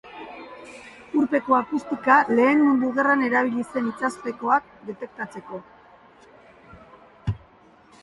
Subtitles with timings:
[1.19, 5.65] Urpeko akustika Lehen Mundu Gerran erabili zen itsaspekoak detektatzeko.